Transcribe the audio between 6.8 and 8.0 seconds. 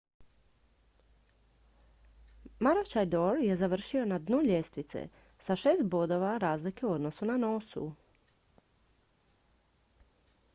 u odnosu na noosu